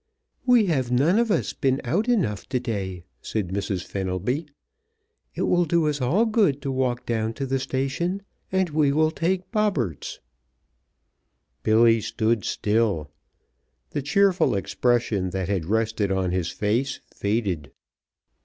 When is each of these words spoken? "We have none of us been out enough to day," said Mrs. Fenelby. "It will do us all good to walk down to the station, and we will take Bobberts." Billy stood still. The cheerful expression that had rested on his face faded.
"We 0.47 0.65
have 0.65 0.91
none 0.91 1.19
of 1.19 1.29
us 1.29 1.53
been 1.53 1.79
out 1.83 2.09
enough 2.09 2.49
to 2.49 2.59
day," 2.59 3.03
said 3.21 3.49
Mrs. 3.49 3.83
Fenelby. 3.85 4.47
"It 5.35 5.43
will 5.43 5.63
do 5.65 5.85
us 5.87 6.01
all 6.01 6.25
good 6.25 6.59
to 6.63 6.71
walk 6.71 7.05
down 7.05 7.33
to 7.33 7.45
the 7.45 7.59
station, 7.59 8.23
and 8.51 8.71
we 8.71 8.91
will 8.91 9.11
take 9.11 9.51
Bobberts." 9.51 10.19
Billy 11.61 12.01
stood 12.01 12.45
still. 12.45 13.11
The 13.91 14.01
cheerful 14.01 14.55
expression 14.55 15.29
that 15.29 15.49
had 15.49 15.65
rested 15.65 16.11
on 16.11 16.31
his 16.31 16.49
face 16.49 16.99
faded. 17.13 17.71